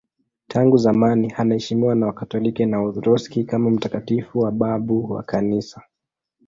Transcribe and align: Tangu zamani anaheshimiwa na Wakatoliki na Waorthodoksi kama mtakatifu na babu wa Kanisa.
Tangu 0.47 0.77
zamani 0.77 1.33
anaheshimiwa 1.37 1.95
na 1.95 2.05
Wakatoliki 2.07 2.65
na 2.65 2.81
Waorthodoksi 2.81 3.43
kama 3.43 3.69
mtakatifu 3.69 4.45
na 4.45 4.51
babu 4.51 5.11
wa 5.13 5.23
Kanisa. 5.23 5.81